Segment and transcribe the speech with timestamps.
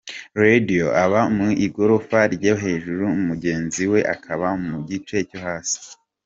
[0.41, 5.79] Radio aba mu igorofa ryo hejuru mugenzi we akaba mu gice cyo hasi.